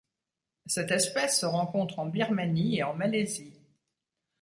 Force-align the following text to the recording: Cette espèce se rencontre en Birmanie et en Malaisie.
Cette 0.65 0.89
espèce 0.89 1.39
se 1.39 1.45
rencontre 1.45 1.99
en 1.99 2.07
Birmanie 2.07 2.77
et 2.77 2.81
en 2.83 2.95
Malaisie. 2.95 3.53